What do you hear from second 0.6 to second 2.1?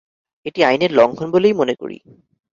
আইনের লঙ্ঘন বলেই মনে করি।